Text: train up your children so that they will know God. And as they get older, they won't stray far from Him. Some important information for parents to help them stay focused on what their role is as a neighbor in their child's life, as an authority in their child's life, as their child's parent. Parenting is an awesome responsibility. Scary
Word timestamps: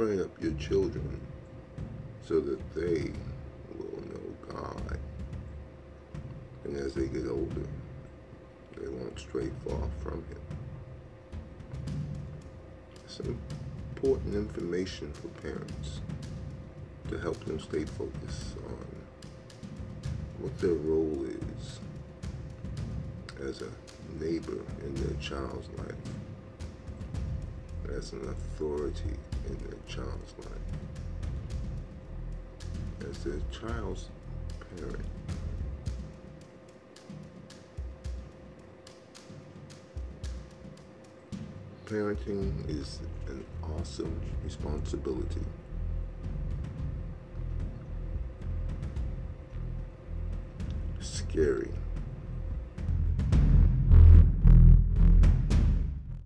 train 0.00 0.22
up 0.22 0.30
your 0.42 0.54
children 0.54 1.20
so 2.26 2.40
that 2.40 2.58
they 2.74 3.12
will 3.76 4.00
know 4.08 4.34
God. 4.48 4.98
And 6.64 6.74
as 6.74 6.94
they 6.94 7.06
get 7.06 7.26
older, 7.28 7.66
they 8.78 8.88
won't 8.88 9.18
stray 9.20 9.50
far 9.62 9.82
from 10.02 10.24
Him. 10.24 10.40
Some 13.08 13.38
important 13.94 14.34
information 14.34 15.12
for 15.12 15.28
parents 15.42 16.00
to 17.10 17.18
help 17.18 17.44
them 17.44 17.60
stay 17.60 17.84
focused 17.84 18.56
on 18.68 18.86
what 20.38 20.58
their 20.60 20.72
role 20.72 21.26
is 21.26 21.80
as 23.42 23.60
a 23.60 24.24
neighbor 24.24 24.60
in 24.82 24.94
their 24.94 25.20
child's 25.20 25.68
life, 25.76 25.94
as 28.00 28.12
an 28.14 28.26
authority 28.28 29.14
in 29.46 29.58
their 29.58 29.78
child's 29.86 30.34
life, 30.38 30.70
as 33.10 33.24
their 33.24 33.40
child's 33.50 34.08
parent. 34.74 35.04
Parenting 41.84 42.66
is 42.70 43.00
an 43.28 43.44
awesome 43.78 44.18
responsibility. 44.44 45.44
Scary 51.00 51.70